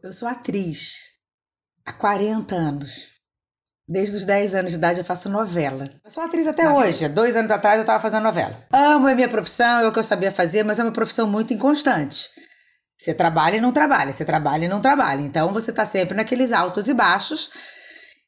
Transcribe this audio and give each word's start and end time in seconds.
Eu 0.00 0.12
sou 0.12 0.28
atriz 0.28 0.92
há 1.84 1.92
40 1.92 2.54
anos. 2.54 3.18
Desde 3.88 4.16
os 4.16 4.24
10 4.24 4.54
anos 4.54 4.70
de 4.70 4.76
idade 4.76 5.00
eu 5.00 5.04
faço 5.04 5.28
novela. 5.28 5.90
Eu 6.04 6.10
sou 6.10 6.22
atriz 6.22 6.46
até 6.46 6.70
hoje. 6.70 7.08
Dois 7.08 7.34
anos 7.34 7.50
atrás 7.50 7.76
eu 7.76 7.80
estava 7.80 8.00
fazendo 8.00 8.22
novela. 8.22 8.64
Amo 8.72 9.08
a 9.08 9.14
minha 9.14 9.28
profissão, 9.28 9.80
é 9.80 9.88
o 9.88 9.92
que 9.92 9.98
eu 9.98 10.04
sabia 10.04 10.30
fazer, 10.30 10.62
mas 10.62 10.78
é 10.78 10.84
uma 10.84 10.92
profissão 10.92 11.26
muito 11.26 11.52
inconstante. 11.52 12.28
Você 12.96 13.12
trabalha 13.12 13.56
e 13.56 13.60
não 13.60 13.72
trabalha, 13.72 14.12
você 14.12 14.24
trabalha 14.24 14.66
e 14.66 14.68
não 14.68 14.80
trabalha. 14.80 15.20
Então 15.20 15.52
você 15.52 15.70
está 15.70 15.84
sempre 15.84 16.16
naqueles 16.16 16.52
altos 16.52 16.86
e 16.86 16.94
baixos 16.94 17.50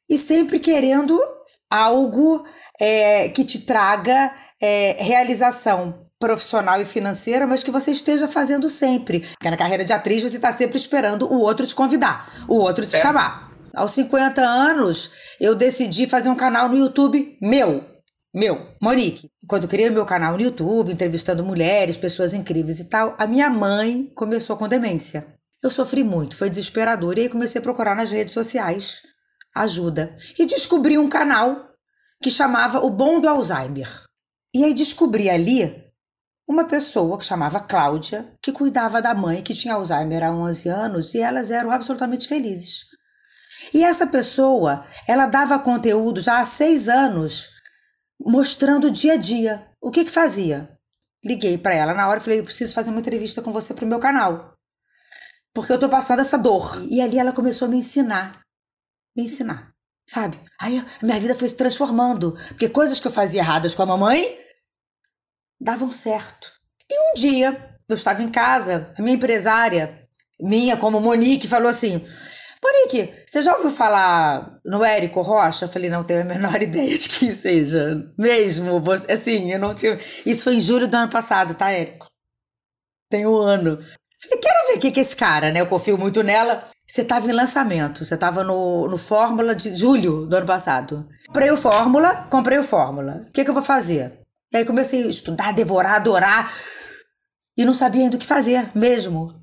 e 0.09 0.19
sempre 0.19 0.59
querendo 0.59 1.21
algo 1.71 2.45
é, 2.81 3.29
que 3.29 3.45
te 3.45 3.61
traga 3.61 4.35
é, 4.61 4.97
realização 4.99 6.10
profissional 6.21 6.81
e 6.81 6.85
financeira, 6.85 7.47
mas 7.47 7.65
que 7.65 7.71
você 7.71 7.91
esteja 7.91 8.29
fazendo 8.29 8.69
sempre. 8.69 9.21
Porque 9.21 9.51
na 9.51 9.57
carreira 9.57 9.85
de 9.85 9.93
atriz 9.93 10.23
você 10.23 10.37
está 10.37 10.53
sempre 10.53 10.77
esperando 10.77 11.27
o 11.27 11.41
outro 11.41 11.67
te 11.67 11.75
convidar, 11.75 12.45
o 12.47 12.57
outro 12.57 12.85
te 12.85 12.91
Certo. 12.91 13.03
chamar. 13.03 13.51
Aos 13.75 13.93
50 13.93 14.43
anos, 14.43 15.13
eu 15.41 15.55
decidi 15.55 16.07
fazer 16.07 16.29
um 16.29 16.35
canal 16.37 16.69
no 16.69 16.77
YouTube 16.77 17.39
meu. 17.41 17.85
Meu, 18.33 18.65
Monique. 18.81 19.29
Quando 19.49 19.65
eu 19.65 19.69
criei 19.69 19.89
o 19.89 19.93
meu 19.93 20.05
canal 20.05 20.35
no 20.35 20.41
YouTube, 20.41 20.93
entrevistando 20.93 21.43
mulheres, 21.43 21.97
pessoas 21.97 22.35
incríveis 22.35 22.79
e 22.79 22.89
tal, 22.89 23.17
a 23.19 23.27
minha 23.27 23.51
mãe 23.51 24.09
começou 24.15 24.57
com 24.57 24.69
demência. 24.69 25.27
Eu 25.63 25.71
sofri 25.71 26.05
muito, 26.05 26.37
foi 26.37 26.49
desesperador. 26.49 27.19
E 27.19 27.23
aí 27.23 27.29
comecei 27.29 27.59
a 27.61 27.63
procurar 27.63 27.97
nas 27.97 28.13
redes 28.13 28.35
sociais 28.35 29.01
ajuda. 29.55 30.15
E 30.39 30.47
descobri 30.47 30.97
um 30.97 31.09
canal 31.09 31.71
que 32.23 32.31
chamava 32.31 32.85
O 32.85 32.91
Bom 32.91 33.21
do 33.21 33.29
Alzheimer. 33.29 33.89
E 34.55 34.65
aí 34.65 34.75
descobri 34.75 35.29
ali 35.31 35.80
uma 36.51 36.65
pessoa 36.65 37.17
que 37.17 37.25
chamava 37.25 37.61
Cláudia, 37.61 38.29
que 38.43 38.51
cuidava 38.51 39.01
da 39.01 39.15
mãe 39.15 39.41
que 39.41 39.55
tinha 39.55 39.75
Alzheimer 39.75 40.25
há 40.25 40.33
11 40.33 40.69
anos 40.69 41.15
e 41.15 41.21
elas 41.21 41.53
eram 41.53 41.71
absolutamente 41.71 42.27
felizes. 42.27 42.87
E 43.73 43.85
essa 43.85 44.05
pessoa, 44.05 44.85
ela 45.07 45.27
dava 45.27 45.61
conteúdo 45.61 46.21
já 46.21 46.41
há 46.41 46.45
seis 46.45 46.89
anos, 46.89 47.51
mostrando 48.19 48.89
o 48.89 48.91
dia 48.91 49.13
a 49.13 49.17
dia. 49.17 49.65
O 49.81 49.93
que 49.93 50.05
que 50.05 50.11
fazia? 50.11 50.69
Liguei 51.25 51.57
para 51.57 51.75
ela 51.75 51.95
na 51.95 52.09
hora 52.09 52.19
e 52.19 52.23
falei: 52.23 52.43
preciso 52.43 52.75
fazer 52.75 52.91
uma 52.91 52.99
entrevista 52.99 53.41
com 53.41 53.53
você 53.53 53.73
pro 53.73 53.87
meu 53.87 54.01
canal. 54.01 54.55
Porque 55.55 55.73
eu 55.73 55.79
tô 55.79 55.89
passando 55.89 56.19
essa 56.19 56.37
dor. 56.37 56.85
E 56.91 57.01
ali 57.01 57.17
ela 57.17 57.33
começou 57.33 57.69
a 57.69 57.71
me 57.71 57.77
ensinar. 57.77 58.41
Me 59.17 59.23
ensinar. 59.23 59.71
Sabe? 60.09 60.37
Aí 60.61 60.85
minha 61.01 61.21
vida 61.21 61.37
foi 61.37 61.49
se 61.49 61.55
transformando. 61.55 62.33
Porque 62.49 62.69
coisas 62.69 62.99
que 62.99 63.07
eu 63.07 63.13
fazia 63.13 63.41
erradas 63.41 63.73
com 63.73 63.85
a 63.85 63.87
mamãe 63.87 64.40
davam 65.61 65.91
certo. 65.91 66.53
E 66.91 67.11
um 67.11 67.15
dia, 67.15 67.77
eu 67.89 67.95
estava 67.95 68.23
em 68.23 68.31
casa, 68.31 68.93
a 68.99 69.03
minha 69.03 69.17
empresária, 69.17 70.07
minha 70.41 70.77
como 70.77 71.01
Monique, 71.01 71.47
falou 71.47 71.69
assim: 71.69 72.05
Monique, 72.63 73.13
você 73.27 73.41
já 73.41 73.57
ouviu 73.57 73.71
falar 73.71 74.61
no 74.65 74.85
Érico 74.85 75.23
Rocha? 75.23 75.65
Eu 75.65 75.69
falei, 75.69 75.89
não 75.89 76.05
tenho 76.05 76.21
a 76.21 76.25
menor 76.25 76.61
ideia 76.63 76.97
de 76.97 77.09
quem 77.09 77.35
seja. 77.35 78.07
Mesmo, 78.19 78.83
assim, 79.09 79.53
eu 79.53 79.59
não 79.59 79.75
tinha. 79.75 79.99
Isso 80.27 80.45
foi 80.45 80.57
em 80.57 80.61
julho 80.61 80.87
do 80.87 80.95
ano 80.97 81.11
passado, 81.11 81.55
tá, 81.55 81.71
Érico? 81.71 82.07
Tem 83.11 83.27
um 83.27 83.37
ano. 83.37 83.79
Falei, 84.23 84.39
quero 84.39 84.67
ver 84.69 84.77
o 84.77 84.81
que 84.81 84.91
que 84.91 85.01
é 85.01 85.03
esse 85.03 85.17
cara, 85.17 85.51
né? 85.51 85.61
Eu 85.61 85.67
confio 85.67 85.97
muito 85.97 86.23
nela. 86.23 86.69
Você 86.87 87.03
estava 87.03 87.29
em 87.29 87.33
lançamento, 87.33 88.05
você 88.05 88.15
estava 88.15 88.43
no, 88.43 88.89
no 88.89 88.99
Fórmula 88.99 89.55
de 89.55 89.77
julho 89.77 90.27
do 90.27 90.37
ano 90.37 90.47
passado. 90.47 91.09
Comprei 91.29 91.51
o 91.51 91.57
Fórmula, 91.57 92.27
comprei 92.29 92.59
o 92.59 92.65
Fórmula. 92.65 93.25
O 93.29 93.31
que, 93.31 93.45
que 93.45 93.51
eu 93.51 93.55
vou 93.55 93.63
fazer? 93.63 94.20
E 94.53 94.57
aí 94.57 94.65
comecei 94.65 95.05
a 95.05 95.09
estudar, 95.09 95.53
devorar, 95.53 95.95
adorar. 95.95 96.53
E 97.57 97.65
não 97.65 97.75
sabia 97.75 98.03
ainda 98.03 98.17
o 98.17 98.19
que 98.19 98.27
fazer 98.27 98.71
mesmo. 98.75 99.35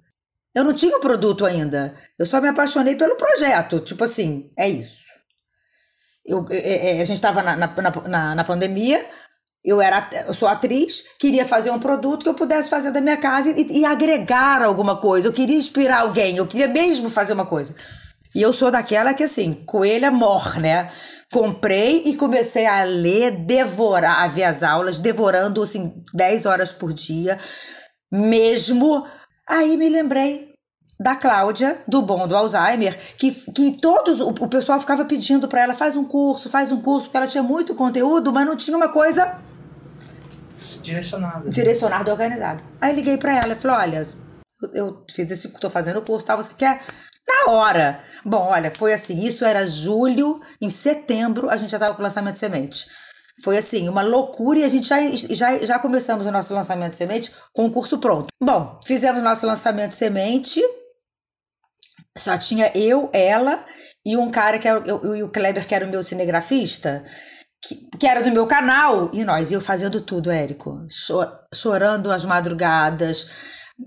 Eu 0.54 0.64
não 0.64 0.74
tinha 0.74 0.98
o 0.98 1.02
produto 1.02 1.46
ainda. 1.46 1.96
Eu 2.18 2.26
só 2.26 2.42
me 2.42 2.48
apaixonei 2.48 2.96
pelo 2.96 3.16
projeto. 3.16 3.80
Tipo 3.80 4.04
assim, 4.04 4.52
é 4.58 4.68
isso. 4.68 5.06
Eu, 6.26 6.46
é, 6.50 6.98
é, 6.98 7.02
a 7.02 7.06
gente 7.06 7.16
estava 7.18 7.42
na, 7.42 7.56
na, 7.56 7.68
na, 8.08 8.36
na 8.36 8.44
pandemia. 8.44 9.06
Eu, 9.64 9.82
era, 9.82 10.10
eu 10.28 10.34
sou 10.34 10.48
atriz, 10.48 11.04
queria 11.20 11.46
fazer 11.46 11.72
um 11.72 11.80
produto 11.80 12.24
que 12.24 12.30
eu 12.30 12.34
pudesse 12.34 12.70
fazer 12.70 12.92
da 12.92 13.02
minha 13.02 13.18
casa 13.18 13.50
e, 13.50 13.80
e 13.80 13.86
agregar 13.86 14.62
alguma 14.62 14.98
coisa. 14.98 15.28
Eu 15.28 15.34
queria 15.34 15.58
inspirar 15.58 16.02
alguém, 16.02 16.38
eu 16.38 16.48
queria 16.48 16.68
mesmo 16.68 17.10
fazer 17.10 17.34
uma 17.34 17.46
coisa. 17.46 17.76
E 18.34 18.42
eu 18.42 18.54
sou 18.54 18.72
daquela 18.72 19.14
que, 19.14 19.24
assim, 19.24 19.54
coelha 19.66 20.12
mor, 20.12 20.60
né? 20.60 20.92
Comprei 21.32 22.04
e 22.06 22.16
comecei 22.16 22.66
a 22.66 22.84
ler, 22.84 23.32
devorar, 23.32 24.24
a 24.24 24.28
ver 24.28 24.46
as 24.46 24.64
aulas, 24.64 25.00
devorando, 25.00 25.62
assim, 25.62 26.04
10 26.14 26.46
horas 26.46 26.72
por 26.72 26.94
dia, 26.94 27.38
mesmo. 28.12 29.06
Aí 29.48 29.76
me 29.76 29.90
lembrei 29.90 30.54
da 31.00 31.16
Cláudia, 31.16 31.82
do 31.88 32.02
Bom 32.02 32.28
do 32.28 32.36
Alzheimer, 32.36 32.98
que, 33.18 33.32
que 33.52 33.74
todos, 33.80 34.20
o, 34.20 34.30
o 34.30 34.48
pessoal 34.48 34.80
ficava 34.80 35.06
pedindo 35.06 35.48
para 35.48 35.62
ela, 35.62 35.76
faz 35.76 35.96
um 35.96 36.06
curso, 36.06 36.50
faz 36.50 36.72
um 36.72 36.82
curso, 36.82 37.08
porque 37.08 37.18
ela 37.18 37.28
tinha 37.28 37.44
muito 37.44 37.76
conteúdo, 37.76 38.32
mas 38.32 38.46
não 38.46 38.56
tinha 38.56 38.76
uma 38.76 38.90
coisa 38.90 39.40
direcionada 41.50 42.10
e 42.10 42.12
organizada. 42.12 42.64
Aí 42.82 42.96
liguei 42.96 43.18
para 43.18 43.38
ela 43.38 43.54
e 43.54 43.56
falei: 43.56 43.78
olha, 43.78 44.08
eu, 44.62 44.70
eu 44.74 45.06
fiz 45.12 45.30
esse, 45.30 45.52
tô 45.60 45.70
fazendo 45.70 46.00
o 46.00 46.06
curso, 46.06 46.26
tá? 46.26 46.36
Você 46.36 46.54
quer? 46.54 46.82
Na 47.28 47.52
hora. 47.52 48.04
Bom, 48.26 48.48
olha, 48.48 48.72
foi 48.72 48.94
assim, 48.94 49.20
isso 49.26 49.46
era 49.46 49.66
julho, 49.68 50.42
em 50.62 50.70
setembro 50.70 51.50
a 51.50 51.58
gente 51.58 51.70
já 51.72 51.80
tava 51.80 51.94
com 51.94 52.00
o 52.02 52.04
lançamento 52.04 52.34
de 52.34 52.40
semente. 52.40 52.86
Foi 53.44 53.58
assim, 53.58 53.88
uma 53.88 54.02
loucura 54.02 54.60
e 54.60 54.64
a 54.64 54.68
gente 54.68 54.88
já, 54.88 54.98
já, 55.14 55.58
já 55.60 55.80
começamos 55.80 56.26
o 56.26 56.32
nosso 56.32 56.54
lançamento 56.54 56.92
de 56.92 56.98
semente 56.98 57.32
com 57.54 57.66
o 57.66 57.72
curso 57.72 58.00
pronto. 58.00 58.28
Bom, 58.42 58.80
fizemos 58.86 59.22
nosso 59.24 59.46
lançamento 59.46 59.90
de 59.90 59.96
semente, 59.98 60.60
só 62.18 62.38
tinha 62.38 62.72
eu, 62.76 63.10
ela 63.14 63.64
e 64.06 64.18
um 64.18 64.32
cara 64.32 64.58
que 64.58 64.68
era 64.68 64.80
eu, 64.88 65.16
e 65.16 65.24
o 65.24 65.30
Kleber, 65.30 65.68
que 65.68 65.76
era 65.76 65.86
o 65.86 65.90
meu 65.90 66.02
cinegrafista, 66.02 67.04
que, 67.64 67.76
que 68.00 68.08
era 68.08 68.22
do 68.24 68.32
meu 68.32 68.48
canal, 68.48 69.10
e 69.14 69.24
nós, 69.24 69.52
eu 69.52 69.62
fazendo 69.62 70.02
tudo, 70.02 70.32
Érico, 70.32 70.86
cho- 70.90 71.32
chorando 71.54 72.12
as 72.12 72.26
madrugadas. 72.26 73.30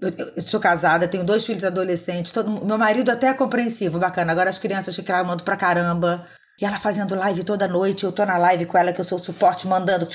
Eu, 0.00 0.42
sou 0.44 0.60
casada, 0.60 1.08
tenho 1.08 1.24
dois 1.24 1.44
filhos 1.44 1.64
adolescentes, 1.64 2.30
todo, 2.30 2.64
meu 2.64 2.78
marido 2.78 3.10
até 3.10 3.28
é 3.28 3.34
compreensivo, 3.34 3.98
bacana. 3.98 4.30
Agora 4.30 4.48
as 4.48 4.58
crianças 4.58 4.96
reclamando 4.96 5.42
pra 5.42 5.56
caramba. 5.56 6.26
E 6.60 6.64
ela 6.64 6.78
fazendo 6.78 7.14
live 7.14 7.42
toda 7.42 7.66
noite, 7.66 8.04
eu 8.04 8.12
tô 8.12 8.24
na 8.24 8.36
live 8.36 8.66
com 8.66 8.76
ela, 8.76 8.92
que 8.92 9.00
eu 9.00 9.04
sou 9.04 9.18
o 9.18 9.22
suporte, 9.22 9.66
mandando, 9.66 10.06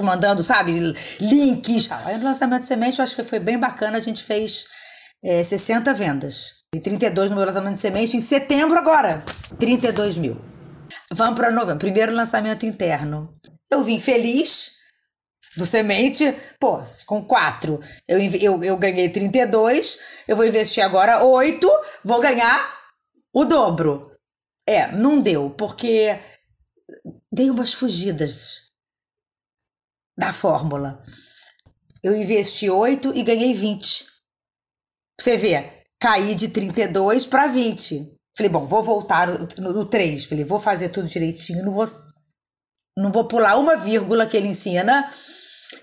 mandando, 0.00 0.44
sabe, 0.44 0.94
links. 1.20 1.90
Aí 2.04 2.18
no 2.18 2.24
lançamento 2.24 2.60
de 2.60 2.66
semente, 2.66 2.98
eu 2.98 3.02
acho 3.02 3.16
que 3.16 3.24
foi 3.24 3.38
bem 3.38 3.58
bacana, 3.58 3.96
a 3.96 4.00
gente 4.00 4.22
fez 4.22 4.66
é, 5.24 5.42
60 5.42 5.92
vendas. 5.94 6.64
E 6.74 6.80
32 6.80 7.30
no 7.30 7.36
meu 7.36 7.46
lançamento 7.46 7.74
de 7.74 7.80
semente 7.80 8.16
em 8.16 8.20
setembro 8.20 8.78
agora. 8.78 9.24
32 9.58 10.16
mil. 10.18 10.36
Vamos 11.12 11.34
para 11.36 11.50
novembro. 11.50 11.78
Primeiro 11.78 12.12
lançamento 12.12 12.66
interno. 12.66 13.34
Eu 13.70 13.82
vim 13.82 13.98
feliz 13.98 14.73
do 15.56 15.66
semente, 15.66 16.24
pô, 16.58 16.82
com 17.06 17.24
quatro. 17.24 17.80
Eu, 18.08 18.18
inve- 18.18 18.42
eu, 18.42 18.62
eu 18.62 18.76
ganhei 18.76 19.08
32, 19.08 19.98
eu 20.26 20.36
vou 20.36 20.46
investir 20.46 20.82
agora 20.84 21.24
8, 21.24 21.68
vou 22.04 22.20
ganhar 22.20 22.78
o 23.32 23.44
dobro. 23.44 24.10
É, 24.66 24.90
não 24.92 25.20
deu, 25.20 25.50
porque 25.50 26.18
dei 27.32 27.50
umas 27.50 27.72
fugidas 27.74 28.62
da 30.16 30.32
fórmula. 30.32 31.02
Eu 32.02 32.14
investi 32.14 32.68
8 32.70 33.12
e 33.16 33.22
ganhei 33.22 33.54
20. 33.54 34.04
Pra 35.16 35.24
você 35.24 35.36
ver, 35.36 35.82
caí 36.00 36.34
de 36.34 36.48
32 36.48 37.26
para 37.26 37.46
20. 37.46 38.14
Falei, 38.36 38.50
bom, 38.50 38.66
vou 38.66 38.82
voltar 38.82 39.28
no, 39.28 39.48
no, 39.58 39.72
no 39.72 39.84
3. 39.86 40.24
Falei, 40.24 40.44
vou 40.44 40.60
fazer 40.60 40.88
tudo 40.90 41.08
direitinho, 41.08 41.64
não 41.64 41.72
vou, 41.72 41.88
não 42.96 43.12
vou 43.12 43.26
pular 43.26 43.56
uma 43.58 43.76
vírgula 43.76 44.26
que 44.26 44.36
ele 44.36 44.48
ensina. 44.48 45.10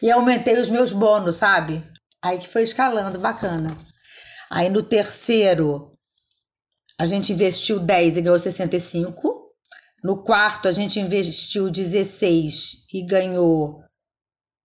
E 0.02 0.12
aumentei 0.12 0.60
os 0.60 0.70
meus 0.70 0.92
bônus, 0.92 1.38
sabe? 1.38 1.84
Aí 2.24 2.38
que 2.38 2.48
foi 2.48 2.64
escalando, 2.64 3.18
bacana. 3.18 3.76
Aí 4.50 4.70
no 4.70 4.84
terceiro, 4.84 5.92
a 7.00 7.06
gente 7.06 7.34
investiu 7.34 7.80
10 7.80 8.18
e 8.18 8.22
ganhou 8.22 8.38
65. 8.38 9.52
No 10.04 10.24
quarto, 10.24 10.68
a 10.68 10.72
gente 10.72 11.00
investiu 11.00 11.70
16 11.70 12.86
e 12.94 13.06
ganhou 13.06 13.82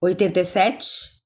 87. 0.02 1.16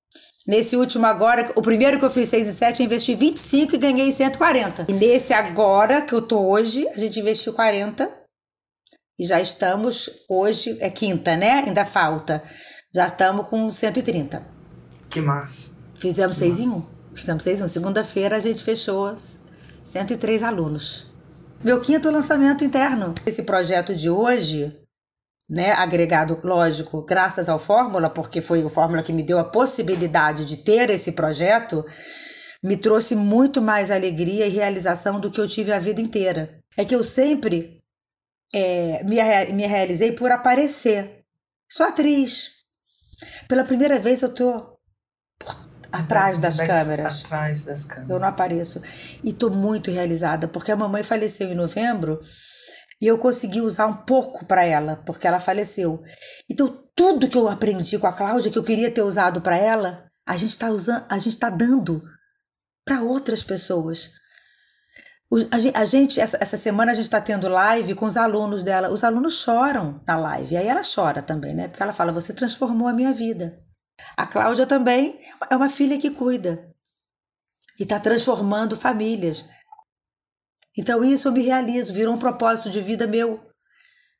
Nesse 0.47 0.77
último 0.77 1.07
agora, 1.07 1.53
o 1.57 1.63
primeiro 1.63 1.99
que 1.99 2.05
eu 2.05 2.11
fiz 2.11 2.29
6 2.29 2.47
e 2.47 2.53
7, 2.53 2.81
eu 2.81 2.87
investi 2.87 3.15
25 3.15 3.75
e 3.75 3.79
ganhei 3.79 4.13
140. 4.13 4.87
E 4.89 4.93
nesse 4.93 5.33
agora 5.33 6.03
que 6.03 6.13
eu 6.13 6.23
tô 6.23 6.41
hoje, 6.49 6.89
a 6.89 6.99
gente 6.99 7.21
investiu 7.21 7.53
40 7.53 8.21
e 9.19 9.27
já 9.27 9.41
estamos 9.41 10.09
hoje, 10.29 10.77
é 10.81 10.89
quinta, 10.89 11.37
né? 11.37 11.65
Ainda 11.67 11.85
falta. 11.85 12.43
Já 12.93 13.07
estamos 13.07 13.47
com 13.47 13.71
130. 13.71 14.45
Que 15.09 15.21
massa. 15.21 15.71
Fizemos 15.99 16.37
6 16.37 16.61
em 16.61 16.69
1. 16.69 16.87
Fizemos 17.15 17.43
6 17.45 17.61
em 17.61 17.65
1. 17.65 17.69
Segunda-feira 17.69 18.37
a 18.37 18.41
gente 18.41 18.65
fechou 18.65 19.15
103 19.85 20.43
alunos. 20.43 21.07
Meu 21.63 21.81
quinto 21.81 22.11
lançamento 22.11 22.65
interno. 22.65 23.15
Esse 23.25 23.45
projeto 23.45 23.95
de 23.95 24.11
hoje, 24.11 24.77
né, 25.49 25.73
agregado, 25.73 26.41
lógico, 26.43 27.03
graças 27.03 27.49
ao 27.49 27.61
Fórmula, 27.61 28.11
porque 28.11 28.41
foi 28.41 28.65
o 28.65 28.71
Fórmula 28.71 29.03
que 29.03 29.13
me 29.13 29.23
deu 29.23 29.39
a 29.39 29.45
possibilidade 29.45 30.45
de 30.45 30.57
ter 30.57 30.91
esse 30.91 31.13
projeto, 31.13 31.85
me 32.63 32.77
trouxe 32.77 33.15
muito 33.15 33.63
mais 33.63 33.91
alegria 33.91 34.47
e 34.47 34.51
realização 34.51 35.21
do 35.21 35.31
que 35.31 35.41
eu 35.41 35.47
tive 35.47 35.73
a 35.73 35.79
vida 35.79 36.01
inteira. 36.01 36.59
É 36.77 36.85
que 36.85 36.95
eu 36.95 37.05
sempre 37.05 37.79
é, 38.53 39.05
me, 39.05 39.17
me 39.53 39.67
realizei 39.67 40.11
por 40.13 40.33
aparecer. 40.33 41.21
Sou 41.71 41.87
atriz. 41.87 42.60
Pela 43.49 43.65
primeira 43.65 43.99
vez 43.99 44.23
eu 44.23 44.35
tô 44.35 44.79
atrás 45.93 46.39
das 46.39 46.57
câmeras. 46.57 47.25
Atrás 47.25 47.65
das 47.65 47.85
câmeras. 47.85 48.11
Eu 48.11 48.19
não 48.19 48.29
apareço. 48.29 48.81
E 49.23 49.33
tô 49.33 49.51
muito 49.51 49.91
realizada, 49.91 50.49
porque 50.49 50.73
a 50.73 50.77
mamãe 50.77 51.03
faleceu 51.03 51.49
em 51.49 51.55
novembro 51.55 52.21
e 53.01 53.07
eu 53.07 53.19
consegui 53.19 53.61
usar 53.61 53.87
um 53.87 53.97
pouco 53.97 54.45
para 54.45 54.65
ela, 54.65 54.97
porque 55.07 55.27
ela 55.27 55.41
faleceu. 55.41 56.03
Então, 56.49 56.85
tudo 56.95 57.29
que 57.29 57.39
eu 57.39 57.49
aprendi 57.49 57.99
com 57.99 58.07
a 58.07 58.13
Cláudia, 58.13 58.51
que 58.51 58.59
eu 58.59 58.63
queria 58.63 58.91
ter 58.91 59.03
usado 59.03 59.41
para 59.41 59.57
ela, 59.57 60.11
a 60.27 60.37
gente 60.37 60.51
está 60.51 60.71
usando, 60.71 61.05
a 61.09 61.19
gente 61.19 61.33
está 61.33 61.49
dando 61.49 62.03
para 62.85 63.03
outras 63.03 63.43
pessoas. 63.43 64.11
A 65.75 65.85
gente, 65.85 66.21
essa, 66.21 66.56
semana 66.56 66.91
a 66.91 66.94
gente 66.94 67.05
está 67.05 67.21
tendo 67.21 67.49
live 67.49 67.94
com 67.94 68.06
os 68.06 68.17
alunos 68.17 68.65
dela. 68.65 68.91
Os 68.91 69.05
alunos 69.05 69.41
choram 69.41 70.03
na 70.05 70.17
live. 70.17 70.55
E 70.55 70.59
aí 70.59 70.67
ela 70.67 70.82
chora 70.82 71.23
também, 71.23 71.55
né? 71.55 71.69
Porque 71.69 71.82
ela 71.82 71.93
fala: 71.93 72.11
Você 72.11 72.35
transformou 72.35 72.88
a 72.88 72.93
minha 72.93 73.12
vida. 73.12 73.55
A 74.17 74.27
Cláudia 74.27 74.67
também 74.67 75.17
é 75.49 75.56
uma 75.56 75.69
filha 75.69 75.99
que 75.99 76.11
cuida 76.11 76.75
e 77.79 77.85
está 77.85 78.00
transformando 78.00 78.77
famílias. 78.77 79.47
Então 80.77 81.05
isso 81.05 81.29
eu 81.29 81.33
me 81.33 81.43
realizo, 81.43 81.93
virou 81.93 82.15
um 82.15 82.19
propósito 82.19 82.69
de 82.69 82.81
vida 82.81 83.06
meu. 83.06 83.41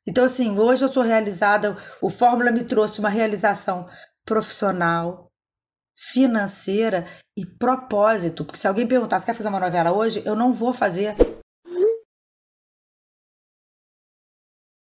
Então, 0.05 0.23
assim, 0.23 0.57
hoje 0.57 0.83
eu 0.83 0.91
sou 0.91 1.03
realizada, 1.03 1.77
o 2.01 2.09
Fórmula 2.09 2.51
me 2.51 2.63
trouxe 2.63 2.99
uma 2.99 3.09
realização 3.09 3.85
profissional, 4.25 5.30
financeira 6.09 7.05
e 7.37 7.45
propósito. 7.45 8.43
Porque 8.43 8.59
se 8.59 8.67
alguém 8.67 8.87
perguntar 8.87 9.19
se 9.19 9.25
quer 9.25 9.35
fazer 9.35 9.49
uma 9.49 9.59
novela 9.59 9.91
hoje, 9.91 10.23
eu 10.25 10.35
não 10.35 10.51
vou 10.51 10.73
fazer 10.73 11.15